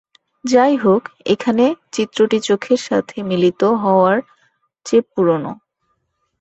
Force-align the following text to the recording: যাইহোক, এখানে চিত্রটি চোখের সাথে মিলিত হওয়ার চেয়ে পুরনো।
যাইহোক, 0.45 1.03
এখানে 1.25 1.65
চিত্রটি 1.91 2.37
চোখের 2.39 2.81
সাথে 2.87 3.15
মিলিত 3.29 3.61
হওয়ার 3.83 4.17
চেয়ে 4.85 5.03
পুরনো। 5.11 5.51